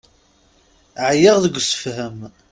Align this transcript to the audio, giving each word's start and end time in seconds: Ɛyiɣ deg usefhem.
Ɛyiɣ 1.07 1.35
deg 1.43 1.55
usefhem. 1.61 2.19